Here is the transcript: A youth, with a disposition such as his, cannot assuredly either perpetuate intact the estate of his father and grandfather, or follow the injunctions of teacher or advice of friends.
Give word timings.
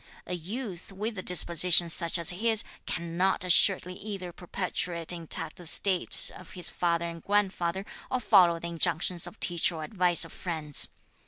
A 0.25 0.33
youth, 0.33 0.91
with 0.91 1.15
a 1.19 1.21
disposition 1.21 1.87
such 1.87 2.17
as 2.17 2.31
his, 2.31 2.63
cannot 2.87 3.43
assuredly 3.43 3.93
either 3.93 4.31
perpetuate 4.31 5.11
intact 5.11 5.57
the 5.57 5.65
estate 5.65 6.31
of 6.33 6.53
his 6.53 6.69
father 6.69 7.05
and 7.05 7.21
grandfather, 7.23 7.85
or 8.09 8.19
follow 8.19 8.57
the 8.57 8.65
injunctions 8.69 9.27
of 9.27 9.39
teacher 9.39 9.75
or 9.75 9.83
advice 9.83 10.25
of 10.25 10.33
friends. 10.33 10.87